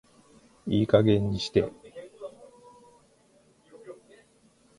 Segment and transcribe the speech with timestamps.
[0.65, 1.71] いい加減にして